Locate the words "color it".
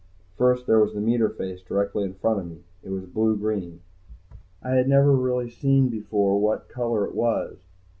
6.69-7.13